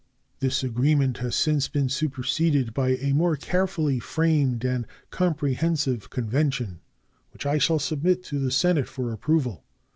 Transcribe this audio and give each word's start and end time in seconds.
This 0.39 0.63
agreement 0.63 1.19
has 1.19 1.35
since 1.35 1.67
been 1.67 1.87
superseded 1.87 2.73
by 2.73 2.95
a 2.95 3.13
more 3.13 3.35
carefully 3.35 3.99
framed 3.99 4.65
and 4.65 4.87
comprehensive 5.11 6.09
convention, 6.09 6.79
which 7.33 7.45
I 7.45 7.59
shall 7.59 7.77
submit 7.77 8.23
to 8.23 8.39
the 8.39 8.49
Senate 8.49 8.87
for 8.87 9.13
approval. 9.13 9.63